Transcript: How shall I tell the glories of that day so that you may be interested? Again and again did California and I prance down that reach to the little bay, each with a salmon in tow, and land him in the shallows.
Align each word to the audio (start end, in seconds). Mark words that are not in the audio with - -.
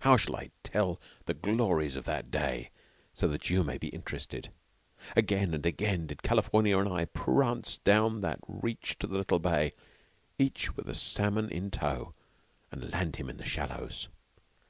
How 0.00 0.16
shall 0.16 0.34
I 0.36 0.50
tell 0.62 0.98
the 1.26 1.34
glories 1.34 1.94
of 1.96 2.06
that 2.06 2.30
day 2.30 2.70
so 3.12 3.28
that 3.28 3.50
you 3.50 3.62
may 3.62 3.76
be 3.76 3.88
interested? 3.88 4.50
Again 5.14 5.52
and 5.52 5.66
again 5.66 6.06
did 6.06 6.22
California 6.22 6.78
and 6.78 6.88
I 6.88 7.04
prance 7.04 7.76
down 7.76 8.22
that 8.22 8.38
reach 8.48 8.96
to 9.00 9.06
the 9.06 9.18
little 9.18 9.38
bay, 9.40 9.74
each 10.38 10.74
with 10.74 10.88
a 10.88 10.94
salmon 10.94 11.50
in 11.50 11.70
tow, 11.70 12.14
and 12.72 12.90
land 12.94 13.16
him 13.16 13.28
in 13.28 13.36
the 13.36 13.44
shallows. 13.44 14.08